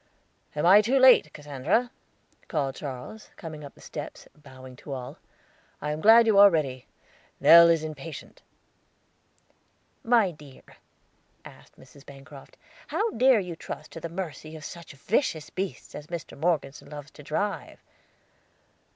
[0.55, 1.91] "I am not too late, Cassandra?"
[2.47, 5.19] called Charles, coming up the steps, bowing to all.
[5.79, 6.87] "I am glad you are ready;
[7.39, 8.41] Nell is impatient."
[10.03, 10.63] "My dear,"
[11.45, 12.03] asked Mrs.
[12.03, 16.35] Bancroft, "how dare you trust to the mercy of such vicious beasts as Mr.
[16.35, 17.79] Morgeson loves to drive?"